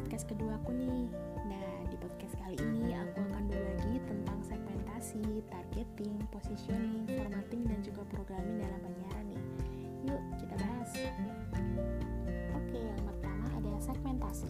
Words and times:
podcast 0.00 0.32
kedua 0.32 0.56
aku 0.56 0.72
nih. 0.72 1.12
Nah, 1.44 1.72
di 1.92 1.96
podcast 2.00 2.32
kali 2.40 2.56
ini 2.56 2.96
aku 2.96 3.20
akan 3.20 3.44
berbagi 3.52 4.00
tentang 4.08 4.40
segmentasi, 4.48 5.44
targeting, 5.52 6.16
positioning, 6.32 7.04
formatting, 7.04 7.68
dan 7.68 7.84
juga 7.84 8.08
programming 8.08 8.64
dalam 8.64 8.80
penyiaran 8.80 9.26
nih. 9.28 9.44
Yuk, 10.08 10.22
kita 10.40 10.56
bahas. 10.56 10.90
Oke, 12.56 12.80
yang 12.80 13.02
pertama 13.04 13.44
ada 13.52 13.72
segmentasi. 13.76 14.48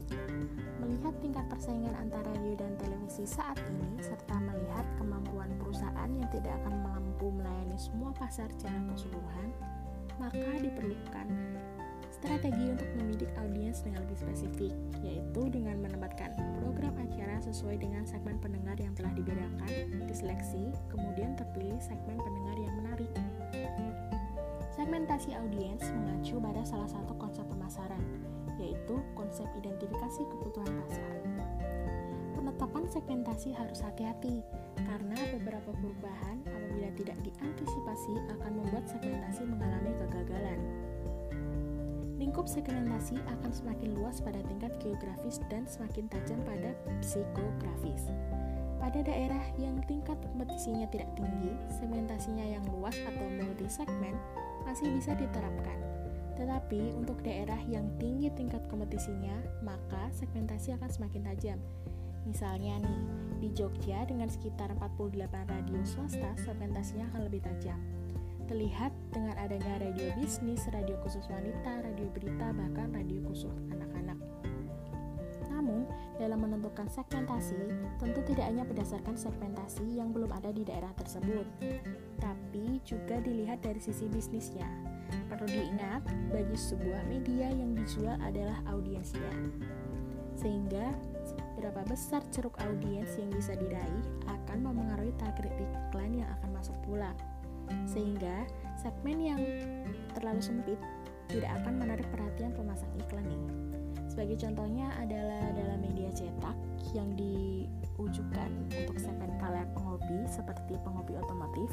Melihat 0.79 1.15
tingkat 1.19 1.43
persaingan 1.51 1.99
antara 1.99 2.31
radio 2.31 2.55
dan 2.55 2.79
televisi 2.79 3.27
saat 3.27 3.59
ini, 3.75 3.99
serta 3.99 4.39
melihat 4.39 4.87
kemampuan 5.03 5.51
perusahaan 5.59 6.11
yang 6.15 6.31
tidak 6.31 6.55
akan 6.63 6.79
mampu 6.79 7.27
melayani 7.35 7.75
semua 7.75 8.15
pasar 8.15 8.47
secara 8.55 8.79
keseluruhan, 8.95 9.51
maka 10.23 10.63
diperlukan 10.63 11.27
strategi 12.21 12.69
untuk 12.69 12.85
membidik 13.01 13.33
audiens 13.41 13.81
dengan 13.81 14.05
lebih 14.05 14.21
spesifik, 14.21 14.73
yaitu 15.01 15.43
dengan 15.49 15.81
menempatkan 15.81 16.37
program 16.61 16.93
acara 17.01 17.41
sesuai 17.41 17.81
dengan 17.81 18.05
segmen 18.05 18.37
pendengar 18.45 18.77
yang 18.77 18.93
telah 18.93 19.11
dibedakan, 19.17 19.73
diseleksi, 20.05 20.69
kemudian 20.93 21.33
terpilih 21.41 21.81
segmen 21.81 22.21
pendengar 22.21 22.57
yang 22.61 22.75
menarik. 22.85 23.13
Segmentasi 24.77 25.33
audiens 25.33 25.81
mengacu 25.97 26.37
pada 26.37 26.61
salah 26.69 26.89
satu 26.93 27.17
konsep 27.17 27.45
pemasaran, 27.49 28.05
yaitu 28.61 29.01
konsep 29.17 29.49
identifikasi 29.57 30.21
kebutuhan 30.29 30.73
pasar. 30.85 31.17
Penetapan 32.37 32.85
segmentasi 32.93 33.57
harus 33.57 33.81
hati-hati, 33.81 34.45
karena 34.77 35.17
beberapa 35.41 35.73
perubahan 35.73 36.45
apabila 36.45 36.89
tidak 37.01 37.17
diantisipasi 37.25 38.13
akan 38.37 38.53
membuat 38.61 38.85
segmentasi 38.89 39.49
mengalami 39.49 39.93
kegagalan. 39.97 40.61
Lingkup 42.31 42.47
segmentasi 42.47 43.19
akan 43.27 43.51
semakin 43.51 43.91
luas 43.99 44.23
pada 44.23 44.39
tingkat 44.47 44.71
geografis 44.79 45.43
dan 45.51 45.67
semakin 45.67 46.07
tajam 46.07 46.39
pada 46.47 46.79
psikografis. 47.03 48.07
Pada 48.79 49.03
daerah 49.03 49.43
yang 49.59 49.83
tingkat 49.91 50.15
kompetisinya 50.31 50.87
tidak 50.95 51.11
tinggi, 51.19 51.51
segmentasinya 51.75 52.47
yang 52.55 52.63
luas 52.71 52.95
atau 53.03 53.27
multi 53.35 53.67
segmen 53.67 54.15
masih 54.63 54.95
bisa 54.95 55.19
diterapkan. 55.19 55.75
Tetapi 56.39 56.95
untuk 56.95 57.19
daerah 57.27 57.59
yang 57.67 57.91
tinggi 57.99 58.31
tingkat 58.39 58.63
kompetisinya, 58.71 59.35
maka 59.67 60.07
segmentasi 60.15 60.79
akan 60.79 60.87
semakin 60.87 61.27
tajam. 61.35 61.59
Misalnya 62.31 62.79
nih, 62.79 63.03
di 63.43 63.49
Jogja 63.59 64.07
dengan 64.07 64.31
sekitar 64.31 64.71
48 64.79 65.19
radio 65.51 65.83
swasta, 65.83 66.31
segmentasinya 66.47 67.11
akan 67.11 67.27
lebih 67.27 67.43
tajam 67.43 68.00
terlihat 68.51 68.91
dengan 69.15 69.39
adanya 69.39 69.79
radio 69.79 70.11
bisnis, 70.19 70.67
radio 70.75 70.99
khusus 71.07 71.23
wanita, 71.31 71.87
radio 71.87 72.11
berita, 72.11 72.51
bahkan 72.51 72.91
radio 72.91 73.23
khusus 73.31 73.55
anak-anak. 73.71 74.19
Namun, 75.55 75.87
dalam 76.19 76.43
menentukan 76.43 76.91
segmentasi, 76.91 77.71
tentu 78.03 78.27
tidak 78.27 78.51
hanya 78.51 78.67
berdasarkan 78.67 79.15
segmentasi 79.15 80.03
yang 80.03 80.11
belum 80.11 80.35
ada 80.35 80.51
di 80.51 80.67
daerah 80.67 80.91
tersebut, 80.99 81.47
tapi 82.19 82.83
juga 82.83 83.23
dilihat 83.23 83.63
dari 83.63 83.79
sisi 83.79 84.11
bisnisnya. 84.11 84.67
Perlu 85.31 85.47
diingat, 85.47 86.03
bagi 86.35 86.59
sebuah 86.59 87.07
media 87.07 87.55
yang 87.55 87.79
dijual 87.79 88.19
adalah 88.19 88.59
audiensnya. 88.67 89.31
Sehingga, 90.35 90.91
berapa 91.55 91.87
besar 91.87 92.27
ceruk 92.35 92.59
audiens 92.67 93.15
yang 93.15 93.31
bisa 93.31 93.55
diraih 93.55 94.07
akan 94.27 94.59
memengaruhi 94.59 95.15
target 95.23 95.55
sehingga 97.89 98.47
segmen 98.81 99.19
yang 99.21 99.41
terlalu 100.17 100.41
sempit 100.41 100.81
tidak 101.31 101.51
akan 101.63 101.75
menarik 101.79 102.07
perhatian 102.11 102.51
pemasang 102.55 102.91
iklan 102.99 103.27
nih. 103.27 103.45
Sebagai 104.11 104.43
contohnya 104.43 104.91
adalah 104.99 105.55
dalam 105.55 105.79
media 105.87 106.11
cetak 106.11 106.57
yang 106.91 107.15
diujukan 107.15 108.51
untuk 108.75 108.99
segmen 108.99 109.31
kalian 109.39 109.71
penghobi 109.71 110.27
seperti 110.27 110.75
penghobi 110.83 111.15
otomotif, 111.15 111.71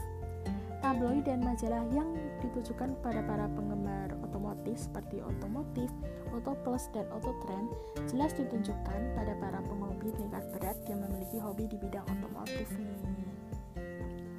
tabloid 0.86 1.26
dan 1.26 1.42
majalah 1.42 1.82
yang 1.90 2.14
ditujukan 2.46 2.94
pada 3.02 3.26
para 3.26 3.50
penggemar 3.58 4.14
otomotif 4.22 4.78
seperti 4.78 5.18
otomotif, 5.26 5.90
Auto 6.30 6.54
Plus 6.62 6.86
dan 6.94 7.10
Auto 7.10 7.34
Trend 7.42 7.68
jelas 8.06 8.38
ditunjukkan 8.38 9.00
pada 9.18 9.34
para 9.42 9.60
penghobi 9.66 10.14
tingkat 10.14 10.46
berat 10.54 10.78
yang 10.86 11.02
memiliki 11.02 11.42
hobi 11.42 11.66
di 11.66 11.82
bidang 11.82 12.06
otomotif 12.06 12.70
nih 12.78 13.02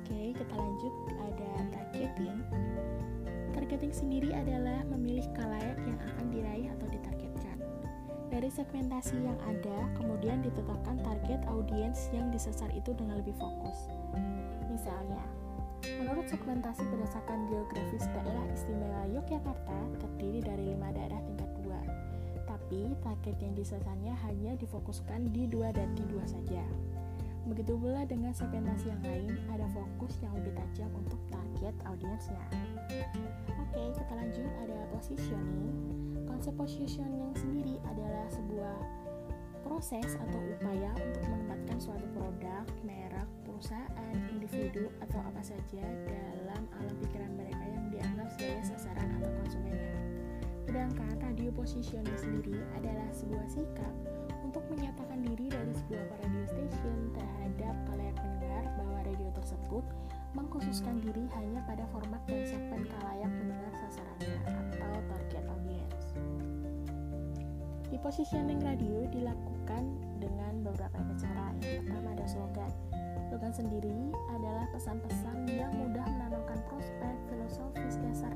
kita 0.08 0.54
lanjut 0.56 0.94
ada 1.20 1.50
targeting. 1.74 2.38
Targeting 3.52 3.92
sendiri 3.92 4.30
adalah 4.32 4.80
memilih 4.88 5.26
kalayak 5.36 5.76
yang 5.84 5.98
akan 5.98 6.26
diraih 6.32 6.68
atau 6.78 6.86
ditargetkan. 6.88 7.58
Dari 8.32 8.48
segmentasi 8.48 9.18
yang 9.18 9.36
ada, 9.44 9.78
kemudian 9.98 10.40
ditetapkan 10.40 11.00
target 11.04 11.40
audiens 11.50 12.08
yang 12.14 12.32
disasar 12.32 12.70
itu 12.72 12.94
dengan 12.96 13.20
lebih 13.20 13.34
fokus. 13.36 13.90
Misalnya, 14.70 15.20
menurut 16.00 16.30
segmentasi 16.30 16.86
berdasarkan 16.88 17.50
geografis 17.50 18.06
daerah 18.14 18.46
istimewa 18.52 19.02
Yogyakarta 19.12 19.78
terdiri 20.00 20.40
dari 20.44 20.64
lima 20.76 20.92
daerah 20.94 21.20
tingkat 21.24 21.50
dua, 21.60 21.80
tapi 22.46 22.94
target 23.02 23.36
yang 23.42 23.52
disasarnya 23.58 24.14
hanya 24.28 24.54
difokuskan 24.56 25.34
di 25.34 25.50
dua 25.50 25.74
dan 25.74 25.92
di 25.98 26.04
dua 26.06 26.24
saja. 26.28 26.62
Begitu 27.46 27.78
pula 27.78 28.02
dengan 28.08 28.34
segmentasi 28.34 28.90
yang 28.90 29.02
lain, 29.06 29.38
ada 29.52 29.66
fokus 29.70 30.18
yang 30.24 30.34
lebih 30.34 30.56
tajam 30.58 30.90
untuk 30.98 31.20
target 31.30 31.74
audiensnya. 31.86 32.42
Oke, 33.68 33.82
kita 33.94 34.12
lanjut 34.16 34.50
ada 34.66 34.78
positioning. 34.90 35.76
Konsep 36.26 36.54
positioning 36.58 37.30
sendiri 37.36 37.78
adalah 37.86 38.26
sebuah 38.32 38.76
proses 39.62 40.16
atau 40.16 40.40
upaya 40.58 40.90
untuk 40.96 41.22
menempatkan 41.28 41.78
suatu 41.78 42.06
produk, 42.16 42.64
merek, 42.82 43.28
perusahaan, 43.44 44.14
individu, 44.32 44.88
atau 45.04 45.20
apa 45.20 45.42
saja 45.44 45.84
dalam 46.08 46.62
alam 46.78 46.94
pikiran 47.04 47.30
mereka 47.36 47.64
yang 47.68 47.86
dianggap 47.92 48.28
sebagai 48.32 48.64
sasaran 48.64 49.08
atau 49.20 49.30
konsumennya. 49.44 49.98
Sedangkan 50.64 51.12
radio 51.20 51.50
positioning 51.52 52.18
sendiri 52.18 52.60
adalah 52.76 53.08
sebuah 53.12 53.46
sikap 53.48 53.94
untuk 54.48 54.64
menyatakan 54.72 55.20
diri 55.20 55.52
dari 55.52 55.76
sebuah 55.76 56.08
radio 56.24 56.44
station 56.48 57.12
terhadap 57.12 57.76
kalayak 57.84 58.16
pendengar 58.16 58.64
bahwa 58.80 58.98
radio 59.04 59.28
tersebut 59.36 59.84
mengkhususkan 60.32 61.04
diri 61.04 61.28
hanya 61.36 61.60
pada 61.68 61.84
format 61.92 62.16
dan 62.24 62.48
segmen 62.48 62.88
kalayak 62.88 63.28
pendengar 63.28 63.72
sasarannya 63.76 64.40
atau 64.48 65.00
target 65.12 65.44
audience. 65.52 66.06
Di 67.92 68.00
positioning 68.00 68.64
radio 68.64 69.04
dilakukan 69.12 69.84
dengan 70.16 70.64
beberapa 70.64 70.96
cara. 71.20 71.52
Yang 71.60 71.84
pertama 71.84 72.08
ada 72.16 72.24
slogan. 72.24 72.72
Slogan 73.28 73.52
sendiri 73.52 74.00
adalah 74.32 74.64
pesan-pesan 74.72 75.44
yang 75.52 75.76
mudah 75.76 76.08
menanamkan 76.08 76.56
prospek 76.72 77.14
filosofis 77.28 78.00
dasar 78.00 78.32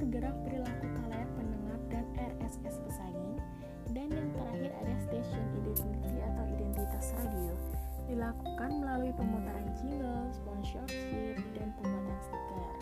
memonitor 0.00 0.16
gerak 0.16 0.36
perilaku 0.48 0.86
kalayak 0.96 1.30
pendengar 1.36 1.80
dan 1.92 2.04
RSS 2.16 2.80
pesaing. 2.88 3.36
Dan 3.92 4.08
yang 4.08 4.28
terakhir 4.32 4.72
ada 4.80 4.94
station 5.04 5.44
identity 5.60 6.14
atau 6.24 6.44
identitas 6.56 7.12
radio 7.20 7.52
dilakukan 8.08 8.70
melalui 8.80 9.12
pemutaran 9.12 9.68
jingle, 9.76 10.24
sponsorship, 10.32 11.36
dan 11.52 11.68
pembuatan 11.76 12.18
stiker. 12.24 12.72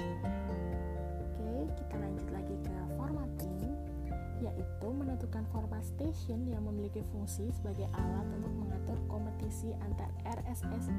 Oke, 1.26 1.74
kita 1.74 1.94
lanjut 1.98 2.28
lagi 2.30 2.56
ke 2.62 2.76
formatting 2.94 3.74
yaitu 4.38 4.86
menentukan 4.86 5.42
format 5.50 5.82
station 5.82 6.46
yang 6.46 6.62
memiliki 6.62 7.02
fungsi 7.10 7.50
sebagai 7.50 7.90
alat 7.98 8.26
untuk 8.38 8.54
mengatur 8.62 8.98
kompetisi 9.10 9.74
antar 9.82 10.06
RSS 10.22 10.94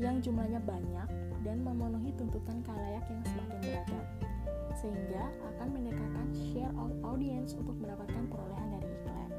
yang 0.00 0.24
jumlahnya 0.24 0.64
banyak 0.64 1.08
dan 1.44 1.60
memenuhi 1.60 2.16
tuntutan 2.16 2.64
kalayak 2.64 3.04
yang 3.12 3.20
semakin 3.28 3.58
beragam 3.60 4.27
sehingga 4.78 5.26
akan 5.54 5.74
meningkatkan 5.74 6.28
share 6.50 6.72
of 6.78 6.94
audience 7.02 7.58
untuk 7.58 7.74
mendapatkan 7.82 8.24
perolehan 8.30 8.68
dari 8.78 8.88
iklan. 9.02 9.30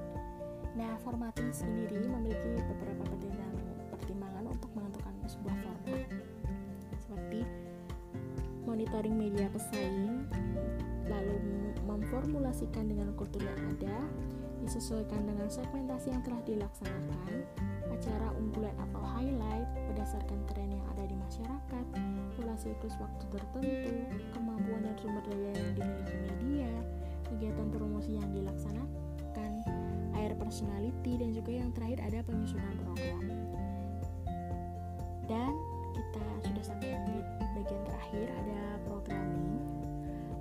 Nah, 0.75 0.93
formatting 1.01 1.51
sendiri 1.55 2.03
memiliki 2.03 2.59
beberapa 2.67 3.03
pertimbangan 3.07 4.45
untuk 4.51 4.71
menentukan 4.75 5.13
sebuah 5.29 5.55
format 5.63 6.07
seperti 6.99 7.41
monitoring 8.67 9.15
media 9.17 9.47
pesaing, 9.49 10.27
lalu 11.07 11.35
memformulasikan 11.87 12.85
dengan 12.85 13.15
kultur 13.17 13.41
yang 13.41 13.59
ada, 13.77 13.97
disesuaikan 14.61 15.25
dengan 15.25 15.47
segmentasi 15.49 16.13
yang 16.13 16.21
telah 16.21 16.41
dilaksanakan, 16.45 17.31
acara 17.89 18.27
unggulan 18.35 18.75
atau 18.77 19.01
highlight 19.01 19.38
berdasarkan 20.09 20.41
tren 20.49 20.73
yang 20.73 20.81
ada 20.89 21.05
di 21.05 21.13
masyarakat, 21.13 21.85
pola 22.33 22.57
siklus 22.57 22.97
waktu 22.97 23.29
tertentu, 23.29 23.93
kemampuan 24.33 24.81
dan 24.81 24.97
sumber 24.97 25.21
daya 25.29 25.53
yang 25.53 25.69
dimiliki 25.77 26.17
media, 26.25 26.71
kegiatan 27.29 27.69
promosi 27.69 28.17
yang 28.17 28.25
dilaksanakan, 28.33 29.51
air 30.17 30.33
personality, 30.33 31.13
dan 31.13 31.29
juga 31.29 31.61
yang 31.61 31.69
terakhir 31.77 32.01
ada 32.01 32.25
penyusunan 32.25 32.73
program. 32.81 33.21
Dan 35.29 35.53
kita 35.93 36.25
sudah 36.41 36.63
sampai 36.65 36.89
di 37.05 37.17
bagian 37.53 37.83
terakhir 37.85 38.33
ada 38.33 38.61
programming. 38.89 39.61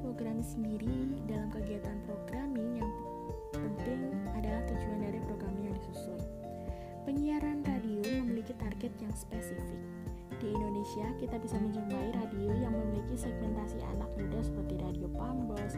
Programming 0.00 0.49
sendiri 0.49 0.97
dalam 1.29 1.53
kegiatan 1.53 2.00
programming 2.09 2.81
yang 2.81 2.93
penting 3.53 4.17
adalah 4.32 4.65
tujuan 4.65 5.12
dari 5.12 5.20
programming 5.29 5.69
yang 5.69 5.76
disusun. 5.76 6.25
Penyiaran 7.05 7.61
radio 7.69 7.77
target 8.58 8.93
yang 9.00 9.14
spesifik. 9.14 9.81
Di 10.38 10.50
Indonesia, 10.55 11.06
kita 11.19 11.38
bisa 11.43 11.58
menjumpai 11.58 12.14
radio 12.14 12.50
yang 12.58 12.75
memiliki 12.75 13.19
segmentasi 13.19 13.82
anak 13.82 14.10
muda 14.14 14.38
seperti 14.43 14.78
Radio 14.78 15.08
Pambos 15.14 15.75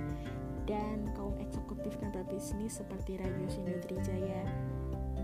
dan 0.69 1.09
kaum 1.17 1.32
eksekutif 1.41 1.97
dan 2.00 2.12
berbisnis 2.12 2.81
seperti 2.81 3.17
Radio 3.17 3.47
Sindutrijaya 3.49 4.44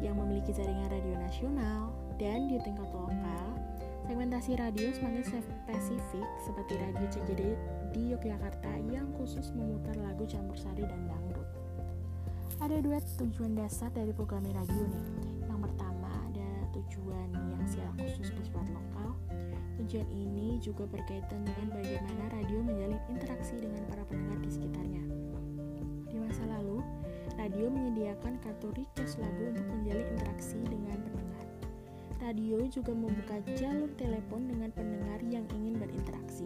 yang 0.01 0.17
memiliki 0.17 0.53
jaringan 0.53 0.89
radio 0.89 1.17
nasional 1.21 1.93
dan 2.17 2.49
di 2.49 2.57
tingkat 2.65 2.89
lokal 2.93 3.07
Segmentasi 4.07 4.55
radio 4.55 4.95
semakin 4.95 5.23
spesifik 5.27 6.27
seperti 6.39 6.79
radio 6.79 7.07
CJD 7.11 7.43
di 7.91 8.15
Yogyakarta 8.15 8.71
yang 8.87 9.11
khusus 9.19 9.51
memutar 9.51 9.99
lagu 9.99 10.23
campur 10.31 10.55
sari 10.55 10.87
dan 10.87 11.11
dangdut. 11.11 11.49
Ada 12.63 12.87
dua 12.87 13.03
tujuan 13.19 13.59
dasar 13.59 13.91
dari 13.91 14.15
program 14.15 14.47
radio 14.47 14.87
nih. 14.87 15.36
Tujuan 16.87 17.29
yang 17.35 17.67
secara 17.67 17.91
khusus 17.99 18.31
bersifat 18.31 18.67
lokal. 18.71 19.11
Tujuan 19.83 20.09
ini 20.09 20.57
juga 20.63 20.89
berkaitan 20.89 21.45
dengan 21.45 21.75
bagaimana 21.75 22.25
radio 22.33 22.59
menjalin 22.63 23.03
interaksi 23.13 23.59
dengan 23.61 23.83
para 23.91 24.03
pendengar 24.09 24.39
di 24.41 24.51
sekitarnya. 24.51 25.05
Di 26.09 26.17
masa 26.17 26.47
lalu, 26.49 26.81
radio 27.37 27.69
menyediakan 27.69 28.41
kartu 28.41 28.73
request 28.73 29.21
lagu 29.21 29.53
untuk 29.53 29.67
menjalin 29.69 30.07
interaksi 30.17 30.59
dengan 30.65 30.97
pendengar 31.05 31.27
radio 32.27 32.59
juga 32.67 32.91
membuka 32.91 33.39
jalur 33.55 33.87
telepon 33.95 34.51
dengan 34.51 34.75
pendengar 34.75 35.23
yang 35.31 35.47
ingin 35.55 35.79
berinteraksi. 35.79 36.43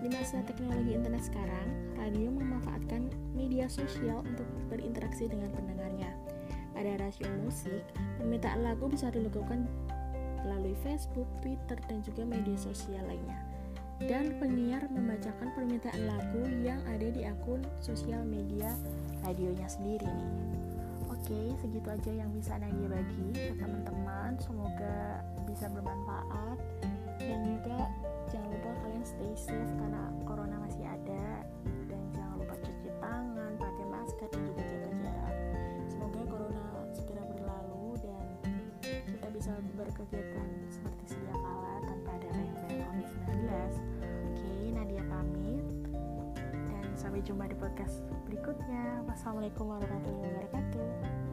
Di 0.00 0.08
masa 0.08 0.40
teknologi 0.48 0.96
internet 0.96 1.28
sekarang, 1.28 1.68
radio 2.00 2.32
memanfaatkan 2.32 3.12
media 3.36 3.68
sosial 3.68 4.24
untuk 4.24 4.48
berinteraksi 4.72 5.28
dengan 5.28 5.52
pendengarnya. 5.52 6.08
Pada 6.74 6.98
rasio 6.98 7.30
musik, 7.46 7.86
permintaan 8.18 8.66
lagu 8.66 8.90
bisa 8.90 9.06
dilakukan 9.14 9.70
melalui 10.42 10.74
Facebook, 10.82 11.30
Twitter, 11.40 11.78
dan 11.86 12.02
juga 12.02 12.26
media 12.26 12.58
sosial 12.58 13.06
lainnya. 13.06 13.38
Dan 14.02 14.36
penyiar 14.42 14.82
membacakan 14.90 15.54
permintaan 15.54 16.02
lagu 16.10 16.42
yang 16.66 16.82
ada 16.90 17.08
di 17.14 17.22
akun 17.24 17.62
sosial 17.78 18.26
media 18.26 18.74
radionya 19.22 19.70
sendiri 19.70 20.04
nih. 20.04 20.30
Oke, 21.08 21.56
segitu 21.62 21.88
aja 21.88 22.10
yang 22.12 22.28
bisa 22.34 22.58
Nadia 22.58 22.90
bagi 22.90 23.28
ke 23.32 23.54
teman-teman. 23.56 24.36
Semoga 24.42 25.24
bisa 25.46 25.70
bermanfaat 25.72 26.58
dan 27.22 27.40
juga 27.48 27.88
jumpa 47.24 47.48
di 47.48 47.56
podcast 47.56 48.04
berikutnya. 48.28 49.00
Wassalamualaikum 49.08 49.64
warahmatullahi 49.64 50.28
wabarakatuh. 50.28 51.23